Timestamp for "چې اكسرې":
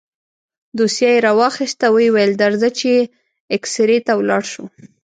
2.79-3.97